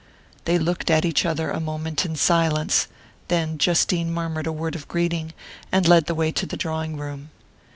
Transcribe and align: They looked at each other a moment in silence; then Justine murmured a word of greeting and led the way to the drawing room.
They 0.45 0.57
looked 0.57 0.89
at 0.89 1.05
each 1.05 1.27
other 1.27 1.51
a 1.51 1.59
moment 1.59 2.07
in 2.07 2.15
silence; 2.15 2.87
then 3.27 3.59
Justine 3.59 4.11
murmured 4.11 4.47
a 4.47 4.51
word 4.51 4.73
of 4.73 4.87
greeting 4.87 5.31
and 5.71 5.87
led 5.87 6.07
the 6.07 6.15
way 6.15 6.31
to 6.31 6.47
the 6.47 6.57
drawing 6.57 6.97
room. 6.97 7.29